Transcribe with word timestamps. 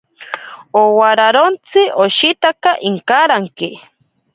Owararontsi 0.81 1.81
ashitaka 2.05 2.69
inkaranke. 2.89 3.69